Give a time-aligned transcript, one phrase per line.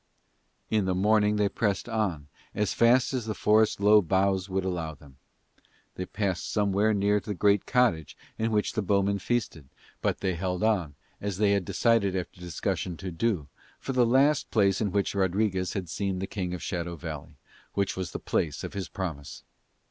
[0.71, 4.95] In the morning they pressed on as fast as the forest's low boughs would allow
[4.95, 5.17] them.
[5.93, 9.69] They passed somewhere near the great cottage in which the bowmen feasted;
[10.01, 13.47] but they held on, as they had decided after discussion to do,
[13.79, 17.35] for the last place in which Rodriguez had seen the King of Shadow Valley,
[17.75, 19.43] which was the place of his promise.